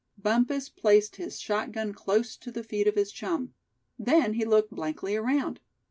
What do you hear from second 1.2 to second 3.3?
shotgun close to the feet of his